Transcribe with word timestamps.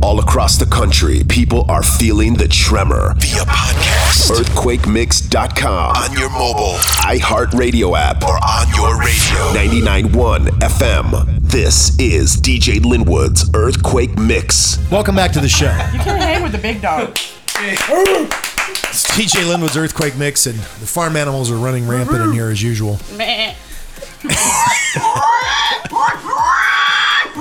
All 0.00 0.20
across 0.20 0.56
the 0.56 0.66
country, 0.66 1.24
people 1.24 1.68
are 1.68 1.82
feeling 1.82 2.34
the 2.34 2.46
tremor 2.46 3.14
via 3.18 3.42
podcast. 3.42 4.30
EarthquakeMix.com. 4.30 5.96
On 5.96 6.12
your 6.12 6.30
mobile, 6.30 6.74
iHeartRadio 7.02 7.98
app, 7.98 8.22
or 8.22 8.36
on 8.36 8.68
your 8.76 8.96
radio. 8.96 10.08
99.1 10.08 10.46
FM. 10.60 11.40
This 11.40 11.98
is 11.98 12.36
DJ 12.36 12.78
Lynnwood's 12.78 13.50
Earthquake 13.54 14.16
Mix. 14.16 14.78
Welcome 14.88 15.16
back 15.16 15.32
to 15.32 15.40
the 15.40 15.48
show. 15.48 15.72
You 15.92 15.98
can't 15.98 16.22
hang 16.22 16.44
with 16.44 16.52
the 16.52 16.58
big 16.58 16.80
dog. 16.80 17.18
It's 17.60 19.04
DJ 19.10 19.42
Lynnwood's 19.52 19.76
Earthquake 19.76 20.16
Mix, 20.16 20.46
and 20.46 20.56
the 20.58 20.86
farm 20.86 21.16
animals 21.16 21.50
are 21.50 21.56
running 21.56 21.88
rampant 21.88 22.22
in 22.22 22.32
here 22.32 22.50
as 22.50 22.62
usual. 22.62 22.98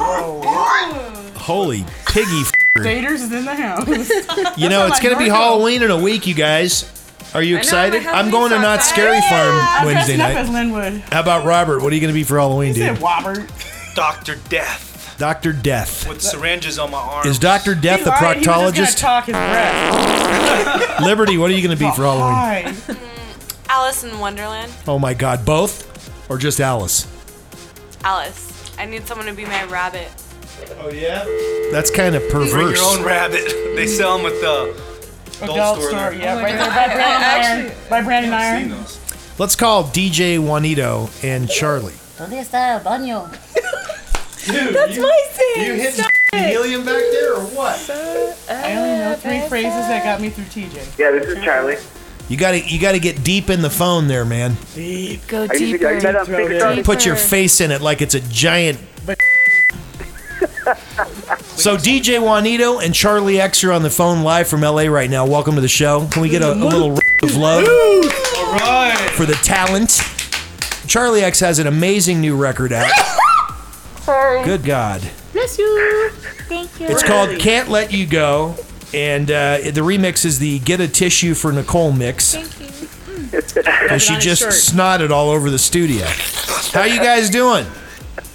Meh. 0.07 1.31
Holy 1.35 1.83
piggy. 2.07 2.41
f- 2.41 2.51
Daters 2.77 3.13
is 3.15 3.31
in 3.31 3.45
the 3.45 3.55
house. 3.55 3.87
You 4.57 4.69
know, 4.69 4.87
it's 4.87 4.99
going 4.99 5.13
to 5.15 5.19
be 5.19 5.29
Halloween 5.29 5.83
in 5.83 5.91
a 5.91 5.97
week, 6.01 6.25
you 6.27 6.33
guys. 6.33 6.91
Are 7.33 7.41
you 7.43 7.57
excited? 7.57 8.03
my 8.03 8.11
I'm 8.11 8.31
going 8.31 8.49
to 8.51 8.55
Not 8.55 8.79
Halloween's 8.81 8.85
Scary 8.85 9.17
outside. 9.17 9.29
Farm 9.29 9.67
I'm 9.79 9.85
Wednesday 9.85 10.15
dressing 10.17 10.37
up 10.37 10.43
as 10.43 10.49
night. 10.49 10.65
Lynnwood. 10.67 11.13
How 11.13 11.19
about 11.21 11.45
Robert? 11.45 11.81
What 11.81 11.91
are 11.91 11.95
you 11.95 12.01
going 12.01 12.13
to 12.13 12.17
be 12.19 12.23
for 12.23 12.37
Halloween, 12.37 12.73
He 12.73 12.79
said 12.79 12.95
dude? 12.95 13.03
Wobbert. 13.03 13.95
Dr. 13.95 14.35
Death 14.49 15.15
Dr. 15.17 15.51
Death. 15.53 16.07
with 16.07 16.21
syringes 16.21 16.77
on 16.79 16.91
my 16.91 16.99
arm. 16.99 17.27
Is 17.27 17.39
Dr. 17.39 17.73
Death 17.75 17.99
He 18.01 18.05
a 18.05 18.09
lied. 18.09 18.37
He 18.37 18.47
was 18.47 18.73
just 18.73 18.97
proctologist? 18.99 19.01
gonna 19.01 19.21
talk 19.21 19.25
his 19.25 19.33
breath. 19.33 20.99
Liberty, 21.01 21.37
what 21.39 21.49
are 21.51 21.53
you 21.55 21.63
going 21.67 21.75
to 21.77 21.83
be 21.83 21.89
for 21.91 22.03
Halloween? 22.03 22.33
Hi. 22.35 22.63
Mm, 22.67 23.69
Alice 23.69 24.03
in 24.03 24.19
Wonderland. 24.19 24.71
Oh 24.87 24.97
my 24.99 25.13
God, 25.13 25.43
both? 25.45 26.29
Or 26.29 26.37
just 26.37 26.59
Alice? 26.61 27.07
Alice. 28.03 28.56
I 28.77 28.85
need 28.85 29.07
someone 29.07 29.27
to 29.27 29.33
be 29.33 29.45
my 29.45 29.63
rabbit. 29.65 30.09
oh 30.81 30.89
yeah. 30.89 31.23
That's 31.71 31.89
kind 31.91 32.15
of 32.15 32.21
Bring 32.29 32.49
perverse. 32.49 32.77
your 32.79 32.99
own 32.99 33.05
rabbit. 33.05 33.53
They 33.77 33.85
sell 33.85 34.17
them 34.17 34.25
at 34.25 34.33
the 34.41 34.73
adult, 35.43 35.57
Adult 35.57 35.77
store. 35.77 35.89
store, 35.89 35.99
there. 36.09 36.13
yeah, 36.13 36.33
Oh 36.35 36.41
right 36.41 36.57
there 36.57 36.69
by 36.69 36.93
Brandon 36.95 37.23
Iron. 37.69 37.71
By 37.91 38.01
Brandon 38.01 38.33
I've 38.33 38.61
seen 38.63 38.71
Iron. 38.71 38.81
those. 38.81 38.99
Let's 39.39 39.55
call 39.55 39.83
DJ 39.83 40.39
Juanito 40.39 41.09
and 41.21 41.47
Charlie. 41.47 41.93
¿Dónde 42.17 42.39
está 42.41 42.73
el 42.73 42.79
baño? 42.79 43.29
That's 44.47 44.97
my 44.97 45.21
thing. 45.31 45.63
You 45.65 45.73
hitting 45.73 46.05
helium 46.33 46.85
back 46.85 47.03
there 47.11 47.33
or 47.35 47.41
what? 47.53 47.77
I 48.49 48.75
only 48.75 48.97
know 48.97 49.15
three 49.15 49.41
phrases 49.47 49.71
that 49.89 50.03
got 50.03 50.19
me 50.21 50.29
through 50.31 50.45
TJ. 50.45 50.97
Yeah, 50.97 51.11
this 51.11 51.27
is 51.27 51.43
Charlie. 51.43 51.77
You 52.29 52.35
got 52.37 52.51
to 52.51 52.59
you 52.59 52.79
got 52.79 52.91
to 52.91 52.99
get 52.99 53.23
deep 53.23 53.49
in 53.49 53.61
the 53.61 53.69
phone 53.69 54.07
there, 54.07 54.25
man. 54.25 54.55
Go 55.27 55.45
Are 55.47 55.55
you, 55.55 55.77
deeper. 55.77 55.87
are 55.87 55.93
you 55.95 56.01
not 56.01 56.15
on 56.17 56.25
Throw 56.25 56.35
it 56.39 56.41
speaker, 56.45 56.53
in. 56.53 56.59
Charlie? 56.59 56.83
Put 56.83 57.05
your 57.05 57.15
face 57.15 57.61
in 57.61 57.71
it 57.71 57.81
like 57.81 58.01
it's 58.01 58.15
a 58.15 58.19
giant. 58.21 58.79
So 61.55 61.75
DJ 61.77 62.21
Juanito 62.21 62.79
and 62.79 62.93
Charlie 62.93 63.39
X 63.41 63.63
are 63.63 63.71
on 63.71 63.81
the 63.81 63.89
phone 63.89 64.23
live 64.23 64.47
from 64.47 64.61
LA 64.61 64.83
right 64.83 65.09
now. 65.09 65.25
Welcome 65.25 65.55
to 65.55 65.61
the 65.61 65.67
show. 65.67 66.07
Can 66.11 66.21
we 66.21 66.29
get 66.29 66.41
a, 66.41 66.51
a 66.51 66.53
little 66.53 66.91
r- 66.91 67.01
of 67.23 67.35
love 67.35 67.63
All 67.65 68.59
right. 68.59 69.09
for 69.15 69.25
the 69.25 69.33
talent? 69.43 70.01
Charlie 70.87 71.21
X 71.23 71.39
has 71.39 71.59
an 71.59 71.67
amazing 71.67 72.21
new 72.21 72.35
record 72.35 72.71
out. 72.73 72.91
Good 74.45 74.63
God. 74.63 75.01
Bless 75.33 75.57
you. 75.57 76.09
Thank 76.47 76.79
you. 76.79 76.87
It's 76.87 77.03
called 77.03 77.37
Can't 77.39 77.69
Let 77.69 77.91
You 77.91 78.05
Go. 78.05 78.55
And 78.93 79.29
uh, 79.29 79.57
the 79.59 79.81
remix 79.81 80.23
is 80.25 80.39
the 80.39 80.59
Get 80.59 80.79
a 80.79 80.87
Tissue 80.87 81.33
for 81.33 81.51
Nicole 81.51 81.91
mix. 81.91 82.35
Thank 82.35 82.71
you. 82.71 82.87
Because 83.31 84.01
she 84.03 84.17
just 84.17 84.43
snotted 84.73 85.09
all 85.11 85.29
over 85.29 85.49
the 85.49 85.59
studio. 85.59 86.05
How 86.71 86.83
you 86.83 86.97
guys 86.99 87.29
doing? 87.29 87.65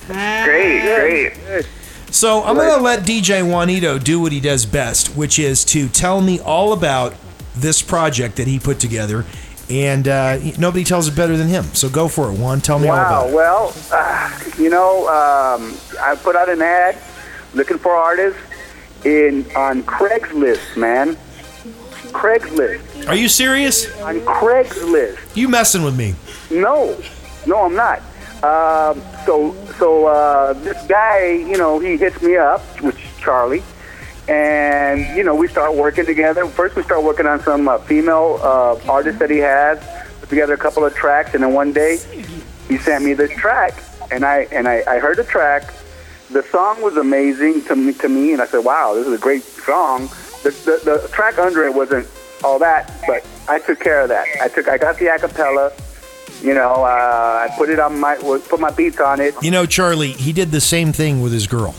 Great, 0.07 0.83
great. 0.85 1.67
So 2.11 2.43
I'm 2.43 2.57
gonna 2.57 2.83
let 2.83 3.01
DJ 3.05 3.43
Juanito 3.49 3.99
do 3.99 4.21
what 4.21 4.33
he 4.33 4.41
does 4.41 4.67
best, 4.67 5.09
which 5.17 5.39
is 5.39 5.65
to 5.67 5.89
tell 5.89 6.21
me 6.21 6.41
all 6.41 6.73
about 6.75 7.15
this 7.55 7.81
project 7.81 8.37
that 8.37 8.47
he 8.47 8.59
put 8.59 8.79
together, 8.81 9.25
and 9.71 10.07
uh, 10.09 10.39
nobody 10.59 10.85
tells 10.85 11.09
it 11.09 11.17
better 11.17 11.37
than 11.39 11.49
him. 11.49 11.65
So 11.75 11.89
go 11.89 12.09
for 12.09 12.31
it, 12.31 12.39
Juan. 12.39 12.61
Tell 12.61 12.79
me 12.79 12.89
all 12.89 12.97
Wow. 12.97 13.07
about 13.07 13.29
it. 13.31 13.35
Well, 13.35 13.75
uh, 13.93 14.41
you 14.59 14.69
know, 14.69 15.01
um, 15.09 15.75
I 16.01 16.17
put 16.17 16.37
out 16.37 16.49
an 16.51 16.61
ad 16.61 16.99
looking 17.55 17.79
for 17.79 17.93
artists 17.95 18.39
in 19.05 19.45
on 19.57 19.83
Craigslist, 19.83 20.77
man. 20.77 21.17
Craigslist. 22.13 23.09
Are 23.09 23.15
you 23.15 23.29
serious? 23.29 23.87
On 24.03 24.21
Craigslist. 24.21 25.37
You 25.37 25.49
messing 25.49 25.83
with 25.83 25.97
me? 25.97 26.15
No, 26.51 26.97
no, 27.47 27.65
I'm 27.65 27.75
not. 27.75 28.01
Um, 28.45 29.01
so, 29.25 29.55
so 29.79 30.07
uh, 30.07 30.53
this 30.55 30.85
guy, 30.87 31.31
you 31.31 31.57
know, 31.57 31.79
he 31.79 31.97
hits 31.97 32.21
me 32.23 32.37
up, 32.37 32.61
which 32.83 32.97
is 32.97 33.17
Charlie, 33.19 33.63
and 34.29 35.17
you 35.17 35.23
know, 35.23 35.35
we 35.35 35.47
start 35.47 35.75
working 35.75 36.05
together. 36.05 36.47
First, 36.47 36.75
we 36.77 36.83
start 36.83 37.03
working 37.05 37.27
on 37.27 37.41
some 37.41 37.69
uh, 37.69 37.79
female 37.79 38.41
uh, 38.43 38.79
artists 38.91 39.21
that 39.21 39.31
he 39.31 39.39
has. 39.39 39.79
Put 40.21 40.29
together 40.29 40.55
a 40.55 40.59
couple 40.59 40.85
of 40.85 40.95
tracks, 40.95 41.35
and 41.35 41.43
then 41.43 41.53
one 41.53 41.73
day, 41.73 41.99
he 42.69 42.79
sent 42.79 43.05
me 43.05 43.15
this 43.15 43.31
track, 43.33 43.81
and 44.11 44.25
I 44.25 44.49
and 44.51 44.67
I, 44.67 44.83
I 44.89 44.99
heard 44.99 45.17
the 45.19 45.25
track. 45.25 45.73
The 46.33 46.43
song 46.45 46.81
was 46.81 46.97
amazing 46.97 47.65
to 47.65 47.77
me, 47.77 47.93
to 47.95 48.09
me, 48.09 48.33
and 48.33 48.41
I 48.41 48.47
said, 48.47 48.65
"Wow, 48.65 48.95
this 48.95 49.07
is 49.07 49.13
a 49.13 49.19
great 49.19 49.43
song." 49.43 50.09
The, 50.43 50.51
the, 50.51 51.01
the 51.03 51.09
track 51.13 51.39
under 51.39 51.63
it 51.65 51.75
wasn't 51.75 52.09
all 52.43 52.59
that, 52.59 52.91
but 53.07 53.25
I 53.49 53.59
took 53.59 53.79
care 53.81 54.01
of 54.01 54.09
that. 54.09 54.27
I 54.41 54.49
took, 54.49 54.67
I 54.67 54.79
got 54.79 54.99
the 54.99 55.07
acapella. 55.07 55.73
You 56.43 56.55
know, 56.55 56.85
uh, 56.85 57.49
I 57.49 57.55
put 57.57 57.69
it 57.69 57.79
on 57.79 58.01
my 58.01 58.17
put 58.17 58.59
my 58.59 58.71
beats 58.71 58.99
on 58.99 59.21
it. 59.21 59.35
You 59.43 59.51
know, 59.51 59.67
Charlie, 59.67 60.13
he 60.13 60.33
did 60.33 60.51
the 60.51 60.61
same 60.61 60.93
thing 60.93 61.21
with 61.21 61.33
his 61.33 61.47
girl. 61.47 61.75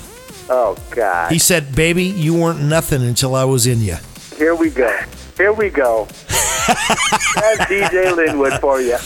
Oh 0.50 0.78
God! 0.92 1.32
He 1.32 1.40
said, 1.40 1.76
"Baby, 1.76 2.04
you 2.04 2.36
weren't 2.36 2.62
nothing 2.62 3.02
until 3.02 3.34
I 3.34 3.46
was 3.46 3.66
in 3.66 3.82
you." 3.82 3.98
Here 4.38 4.56
we 4.56 4.70
go. 4.70 4.96
Here 5.36 5.52
we 5.52 5.70
go. 5.70 6.06
That's 6.28 7.62
DJ 7.66 8.14
Lynnwood 8.14 8.60
for 8.60 8.80
you. 8.80 8.98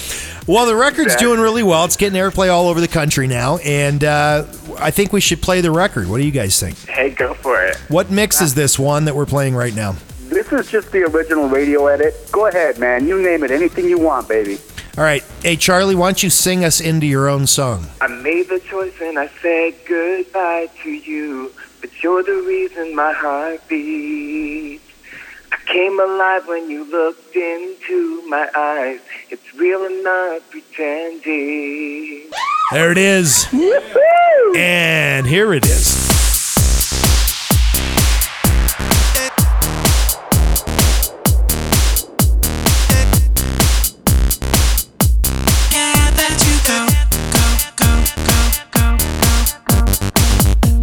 Well, 0.48 0.66
the 0.66 0.76
record's 0.76 1.08
Exactly. 1.14 1.28
doing 1.28 1.40
really 1.42 1.64
well. 1.64 1.84
It's 1.84 1.98
getting 1.98 2.18
airplay 2.18 2.50
all 2.50 2.70
over 2.70 2.80
the 2.80 2.88
country 2.88 3.28
now, 3.28 3.58
and 3.58 4.02
uh, 4.04 4.46
I 4.80 4.92
think 4.92 5.12
we 5.12 5.20
should 5.20 5.42
play 5.42 5.60
the 5.60 5.72
record. 5.72 6.08
What 6.08 6.20
do 6.20 6.24
you 6.26 6.32
guys 6.32 6.58
think? 6.58 6.78
Hey, 6.88 7.10
go 7.10 7.34
for 7.34 7.62
it. 7.64 7.76
What 7.90 8.10
mix 8.10 8.40
is 8.42 8.54
this 8.56 8.80
one 8.80 9.06
that 9.06 9.16
we're 9.16 9.26
playing 9.26 9.56
right 9.56 9.76
now? 9.76 9.96
This 10.30 10.52
is 10.54 10.72
just 10.72 10.92
the 10.94 11.04
original 11.04 11.50
radio 11.50 11.88
edit. 11.88 12.16
Go 12.32 12.48
ahead, 12.48 12.80
man. 12.80 13.08
You 13.08 13.22
name 13.22 13.44
it. 13.44 13.52
Anything 13.52 13.86
you 13.90 14.00
want, 14.00 14.30
baby. 14.30 14.58
All 14.98 15.04
right, 15.04 15.24
hey 15.44 15.56
Charlie, 15.58 15.94
why 15.94 16.08
don't 16.08 16.24
you 16.24 16.32
sing 16.32 16.66
us 16.66 16.82
into 16.82 17.06
your 17.06 17.28
own 17.28 17.46
song? 17.46 17.86
I 18.02 18.08
made 18.08 18.50
the 18.50 18.60
choice 18.60 18.96
and 19.00 19.20
I 19.20 19.28
said 19.44 19.76
goodbye 19.86 20.70
to 20.82 20.90
you, 20.90 21.52
but 21.82 21.92
you're 22.02 22.24
the 22.24 22.42
reason 22.48 22.96
my 22.96 23.14
heart 23.14 23.62
beats. 23.68 24.84
I 25.68 25.74
came 25.74 26.00
alive 26.00 26.48
when 26.48 26.70
you 26.70 26.90
looked 26.90 27.36
into 27.36 28.26
my 28.30 28.50
eyes. 28.56 29.02
It's 29.30 29.54
real 29.56 29.86
and 29.86 30.02
not 30.02 30.42
pretending. 30.50 32.30
There 32.72 32.92
it 32.92 32.98
is. 32.98 33.48
And 34.56 35.28
here 35.28 35.54
it 35.54 35.66
is. 35.66 36.08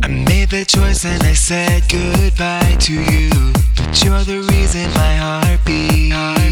I 0.02 0.08
made 0.08 0.50
the 0.50 0.64
choice 0.66 1.04
and 1.06 1.22
I 1.22 1.32
said 1.32 1.84
goodbye 1.88 2.76
to 2.80 2.92
you, 2.92 3.30
but 3.52 3.53
you're 4.02 4.24
the 4.24 4.40
reason 4.50 4.90
my 4.94 5.14
heart 5.16 5.60
beats. 5.64 6.43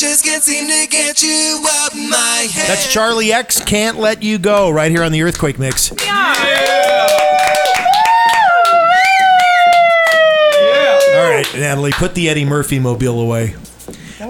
Just 0.00 0.24
can't 0.24 0.42
seem 0.42 0.66
to 0.66 0.86
get 0.88 1.22
you 1.22 1.62
out 1.68 1.94
my 1.94 2.48
head. 2.50 2.68
That's 2.68 2.90
Charlie 2.90 3.34
X. 3.34 3.62
Can't 3.62 3.98
let 3.98 4.22
you 4.22 4.38
go. 4.38 4.70
Right 4.70 4.90
here 4.90 5.02
on 5.02 5.12
the 5.12 5.22
Earthquake 5.22 5.58
Mix. 5.58 5.92
All 5.92 5.96
right, 11.30 11.46
Natalie, 11.54 11.92
put 11.92 12.14
the 12.14 12.30
Eddie 12.30 12.46
Murphy 12.46 12.78
mobile 12.78 13.20
away. 13.20 13.56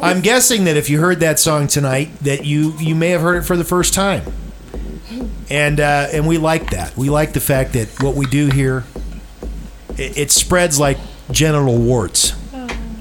I'm 0.02 0.22
guessing 0.22 0.64
that 0.64 0.76
if 0.76 0.90
you 0.90 0.98
heard 0.98 1.20
that 1.20 1.38
song 1.38 1.68
tonight, 1.68 2.18
that 2.22 2.44
you 2.44 2.74
you 2.78 2.96
may 2.96 3.10
have 3.10 3.20
heard 3.20 3.36
it 3.36 3.46
for 3.46 3.56
the 3.56 3.64
first 3.64 3.94
time, 3.94 4.24
and 5.48 5.78
uh, 5.78 6.08
and 6.12 6.26
we 6.26 6.38
like 6.38 6.70
that. 6.70 6.96
We 6.96 7.10
like 7.10 7.32
the 7.32 7.40
fact 7.40 7.74
that 7.74 8.02
what 8.02 8.16
we 8.16 8.26
do 8.26 8.48
here, 8.48 8.82
it, 9.96 10.18
it 10.18 10.30
spreads 10.32 10.80
like 10.80 10.98
genital 11.30 11.78
warts. 11.78 12.39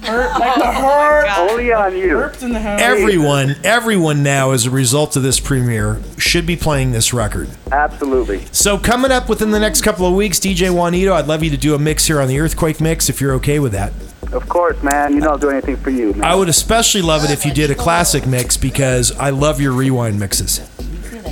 Hurt 0.09 0.31
like 0.39 0.55
the 0.55 0.71
hurt. 0.71 1.37
Only 1.37 1.71
on 1.71 1.95
you. 1.95 2.17
Hurts 2.17 2.43
in 2.43 2.53
the 2.53 2.59
house. 2.59 2.81
Everyone, 2.81 3.55
everyone 3.63 4.23
now, 4.23 4.51
as 4.51 4.65
a 4.65 4.71
result 4.71 5.15
of 5.15 5.23
this 5.23 5.39
premiere, 5.39 6.01
should 6.17 6.45
be 6.45 6.55
playing 6.55 6.91
this 6.91 7.13
record. 7.13 7.49
Absolutely. 7.71 8.45
So 8.51 8.77
coming 8.77 9.11
up 9.11 9.29
within 9.29 9.51
the 9.51 9.59
next 9.59 9.81
couple 9.81 10.05
of 10.05 10.13
weeks, 10.13 10.39
DJ 10.39 10.71
Juanito, 10.71 11.13
I'd 11.13 11.27
love 11.27 11.43
you 11.43 11.49
to 11.51 11.57
do 11.57 11.75
a 11.75 11.79
mix 11.79 12.07
here 12.07 12.19
on 12.19 12.27
the 12.27 12.39
Earthquake 12.39 12.81
Mix 12.81 13.09
if 13.09 13.21
you're 13.21 13.33
okay 13.35 13.59
with 13.59 13.71
that. 13.73 13.93
Of 14.31 14.47
course, 14.47 14.81
man. 14.83 15.13
You 15.13 15.21
know 15.21 15.29
I'll 15.29 15.37
do 15.37 15.49
anything 15.49 15.77
for 15.77 15.89
you, 15.89 16.13
man. 16.13 16.23
I 16.23 16.35
would 16.35 16.49
especially 16.49 17.01
love 17.01 17.23
it 17.23 17.31
if 17.31 17.45
you 17.45 17.53
did 17.53 17.71
a 17.71 17.75
classic 17.75 18.27
mix 18.27 18.57
because 18.57 19.11
I 19.17 19.31
love 19.31 19.59
your 19.59 19.71
rewind 19.71 20.19
mixes. 20.19 20.61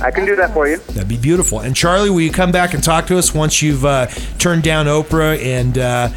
I 0.02 0.10
can 0.10 0.24
do 0.24 0.36
that 0.36 0.52
for 0.52 0.68
you. 0.68 0.76
That'd 0.78 1.08
be 1.08 1.16
beautiful. 1.16 1.60
And 1.60 1.74
Charlie, 1.74 2.10
will 2.10 2.20
you 2.20 2.30
come 2.30 2.52
back 2.52 2.74
and 2.74 2.82
talk 2.82 3.06
to 3.08 3.18
us 3.18 3.34
once 3.34 3.62
you've 3.62 3.84
uh, 3.84 4.06
turned 4.38 4.62
down 4.62 4.86
Oprah 4.86 5.42
and 5.42 5.76
uh, 5.76 6.08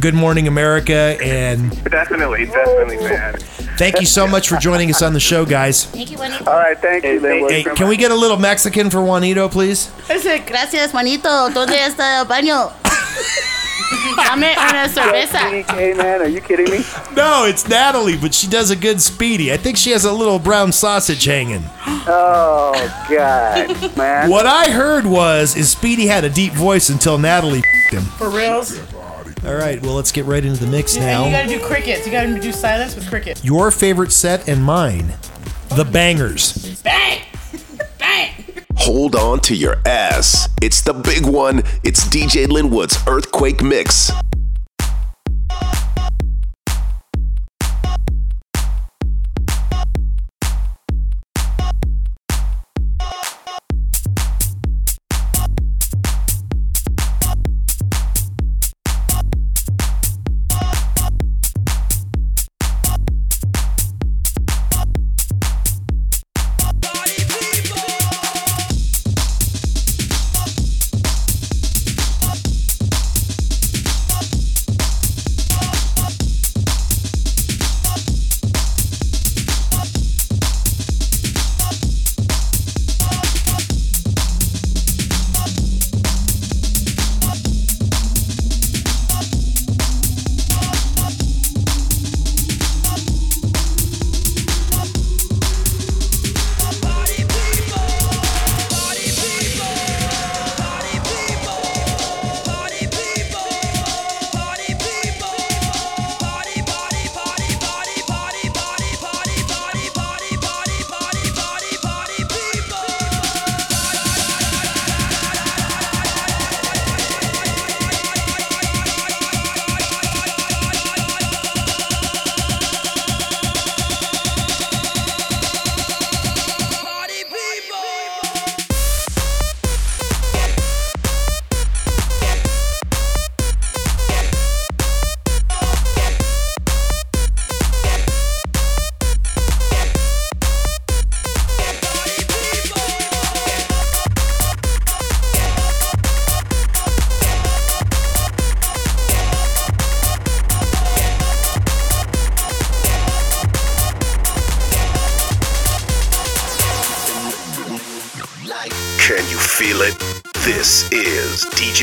Good 0.00 0.14
Morning 0.14 0.48
America? 0.48 1.16
And 1.22 1.70
Definitely, 1.84 2.46
definitely, 2.46 2.96
man. 2.98 3.34
thank 3.78 4.00
you 4.00 4.06
so 4.06 4.26
much 4.26 4.48
for 4.48 4.56
joining 4.56 4.90
us 4.90 5.02
on 5.02 5.12
the 5.12 5.20
show, 5.20 5.44
guys. 5.44 5.84
Thank 5.86 6.10
you, 6.10 6.18
Juanito. 6.18 6.44
All 6.50 6.58
right, 6.58 6.78
thank 6.78 7.04
you. 7.04 7.20
Lynnwood. 7.20 7.50
Hey, 7.50 7.62
can 7.64 7.88
we 7.88 7.96
get 7.96 8.10
a 8.10 8.14
little 8.14 8.38
Mexican 8.38 8.90
for 8.90 9.00
Juanito, 9.02 9.48
please? 9.48 9.90
Ese, 10.08 10.44
Gracias, 10.46 10.90
Juanito. 10.90 11.28
¿Dónde 11.50 11.76
está 11.78 12.20
el 12.20 12.26
baño? 12.26 12.72
dame 14.16 14.54
una 14.56 14.88
cerveza. 14.88 15.38
Hey, 15.74 15.94
man, 15.94 16.20
are 16.20 16.28
you 16.28 16.40
kidding 16.40 16.70
me? 16.70 16.84
No, 17.14 17.44
it's 17.46 17.68
Natalie, 17.68 18.16
but 18.16 18.34
she 18.34 18.46
does 18.48 18.70
a 18.70 18.76
good 18.76 19.00
speedy. 19.00 19.52
I 19.52 19.56
think 19.56 19.76
she 19.76 19.90
has 19.90 20.04
a 20.04 20.12
little 20.12 20.38
brown 20.38 20.72
sausage 20.72 21.24
hanging. 21.24 21.62
Oh, 22.06 22.72
God, 23.08 23.96
man. 23.96 24.30
What 24.30 24.46
I 24.46 24.70
heard 24.70 25.06
was 25.06 25.56
is 25.56 25.70
Speedy 25.70 26.06
had 26.06 26.24
a 26.24 26.30
deep 26.30 26.52
voice 26.52 26.88
until 26.90 27.18
Natalie 27.18 27.62
him. 27.90 28.02
For 28.02 28.28
reals. 28.30 28.78
All 29.46 29.54
right, 29.54 29.80
well 29.82 29.94
let's 29.94 30.10
get 30.10 30.24
right 30.24 30.42
into 30.42 30.58
the 30.58 30.70
mix 30.70 30.96
And 30.96 31.26
you 31.26 31.30
gotta 31.30 31.48
do 31.48 31.60
crickets. 31.60 32.06
You 32.06 32.12
gotta 32.12 32.40
do 32.40 32.50
silence 32.50 32.94
with 32.94 33.06
crickets. 33.08 33.44
Your 33.44 33.70
favorite 33.70 34.10
set 34.10 34.48
and 34.48 34.64
mine, 34.64 35.14
the 35.76 35.84
bangers. 35.84 36.80
Bang! 36.80 37.20
Bang! 37.98 38.32
Hold 38.76 39.14
on 39.14 39.40
to 39.40 39.54
your 39.54 39.76
ass. 39.84 40.48
It's 40.62 40.80
the 40.80 40.94
big 40.94 41.26
one. 41.26 41.58
It's 41.82 42.06
DJ 42.06 42.46
Lynnwood's 42.46 42.96
Earthquake 43.06 43.62
Mix. 43.62 44.10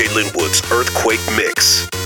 DJ 0.01 0.07
Lynnwood's 0.15 0.61
Earthquake 0.71 1.19
Mix. 1.37 2.00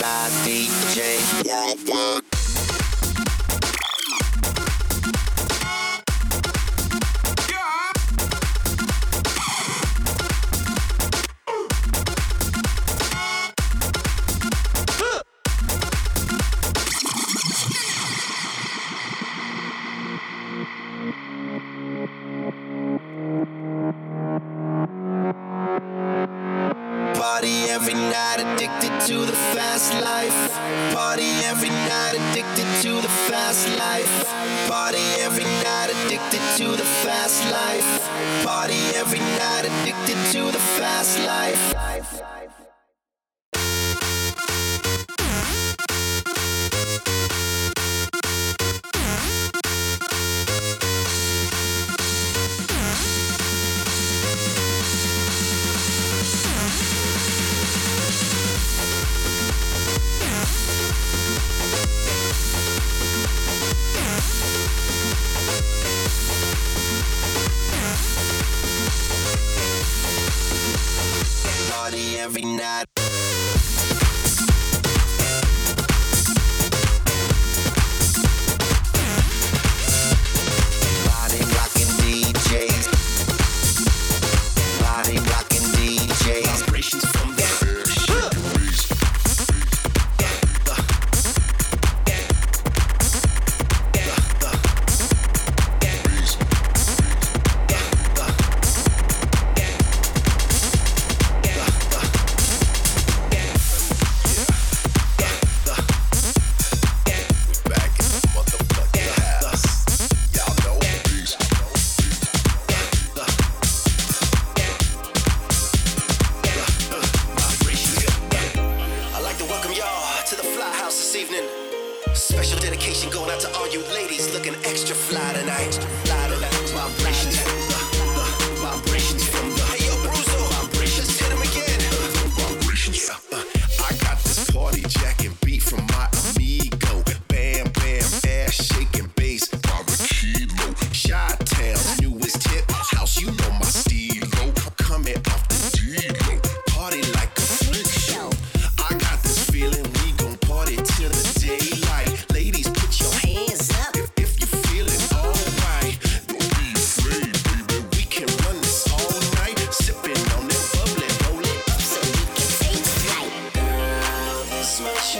by 0.00 0.28
DJ. 0.44 2.23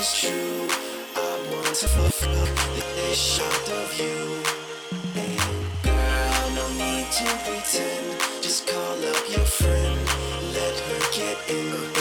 is 0.04 0.20
true. 0.20 0.68
I 1.16 1.32
want 1.50 1.74
to 1.76 1.88
fulfill 1.88 2.46
this 2.96 3.18
shot 3.18 3.68
of 3.80 3.88
you. 3.98 4.18
And 5.22 5.40
girl, 5.82 6.44
no 6.58 6.66
need 6.82 7.06
to 7.20 7.28
pretend. 7.44 8.20
Just 8.42 8.66
call 8.66 8.98
up 9.12 9.24
your 9.30 9.46
friend, 9.46 9.98
let 10.52 10.76
her 10.86 11.00
get 11.18 11.38
in. 11.48 11.93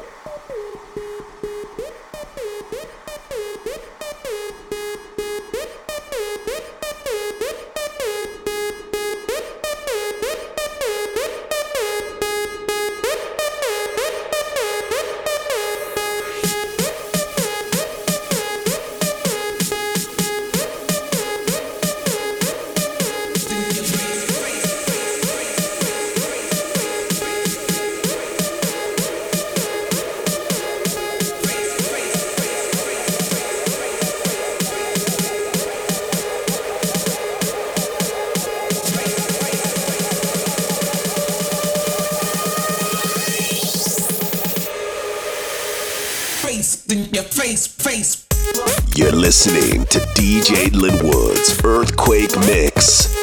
You're 47.97 49.11
listening 49.11 49.85
to 49.85 49.97
DJ 50.13 50.67
Lynnwood's 50.69 51.63
Earthquake 51.63 52.37
Mix. 52.41 53.16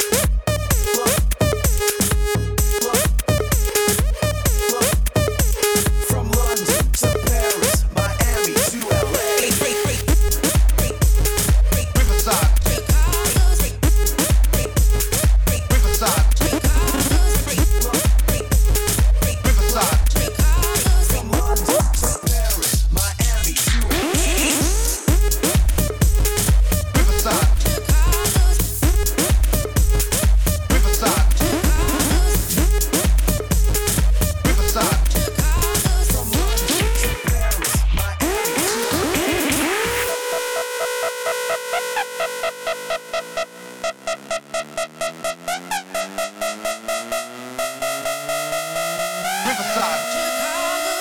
Riverside. 49.56 50.00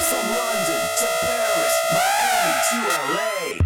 From 0.10 0.30
London 0.30 0.82
to 1.00 1.08
Paris, 1.26 1.76
Miami 1.92 2.54
to 2.70 3.58
LA. 3.58 3.63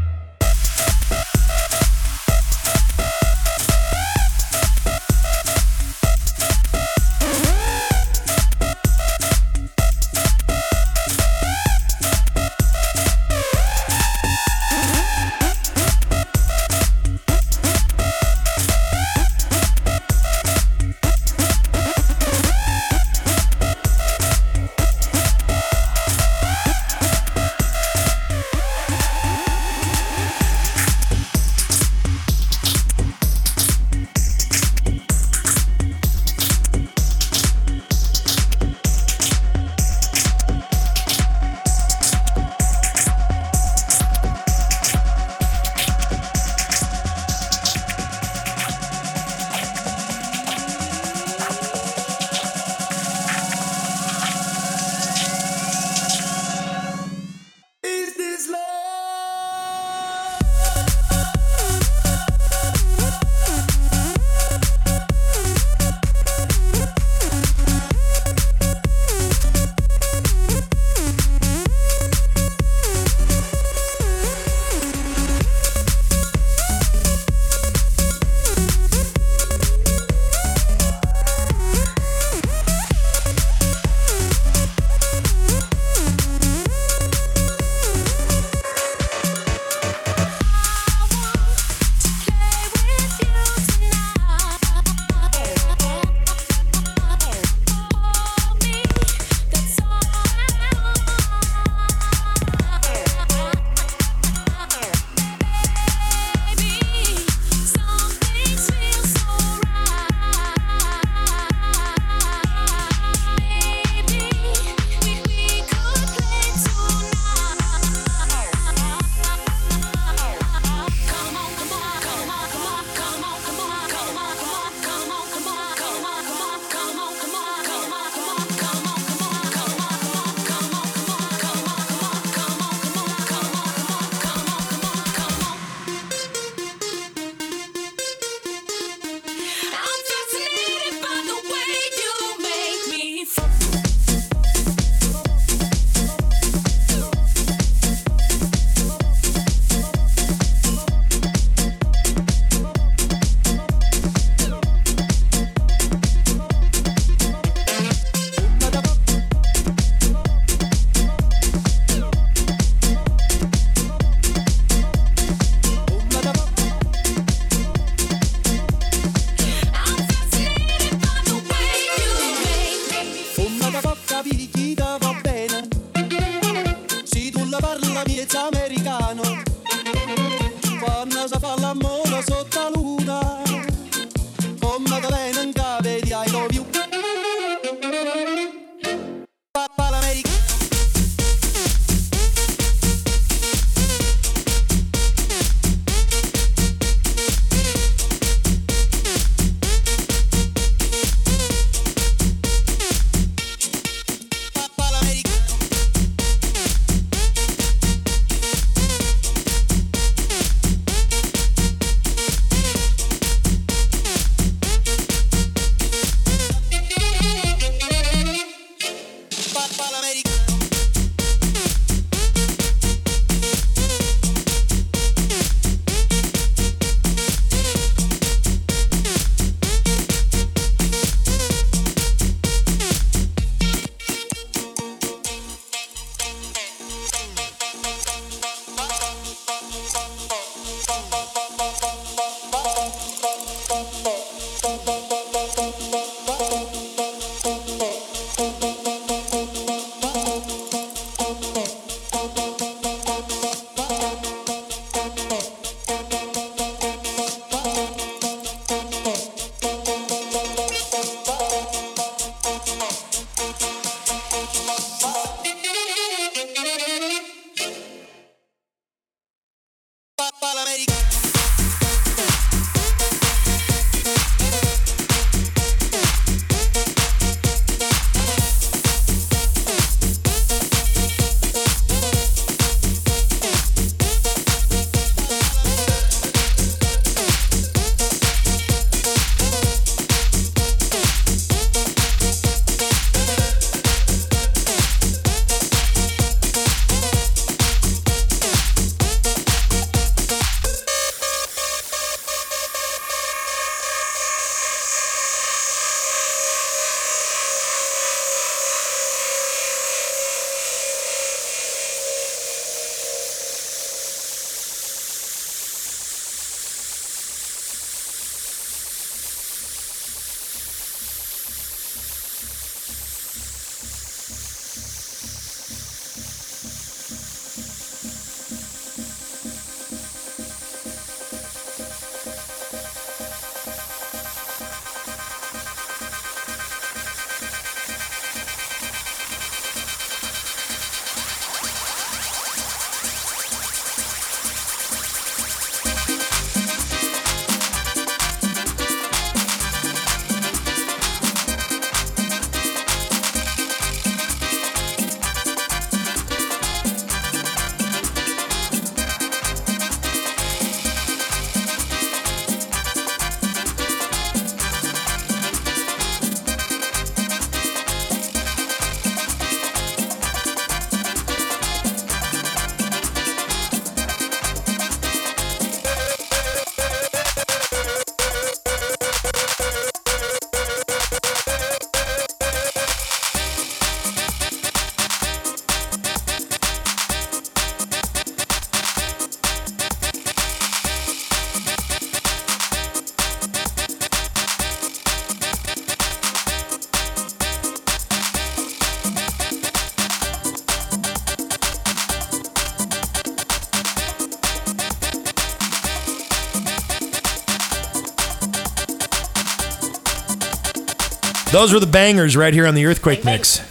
Those 411.58 411.74
were 411.74 411.80
the 411.80 411.88
bangers 411.88 412.38
right 412.38 412.54
here 412.54 412.68
on 412.68 412.76
the 412.76 412.86
Earthquake 412.86 413.26
Mix. 413.26 413.62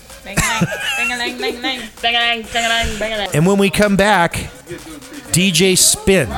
And 3.32 3.46
when 3.46 3.58
we 3.58 3.70
come 3.70 3.94
back, 3.94 4.32
DJ 5.30 5.78
Spin. 5.78 6.28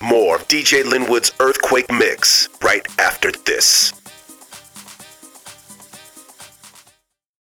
More 0.00 0.36
of 0.36 0.46
DJ 0.46 0.84
Lynnwood's 0.84 1.32
Earthquake 1.40 1.90
Mix 1.90 2.48
right 2.62 2.86
after 3.00 3.32
this. 3.32 3.95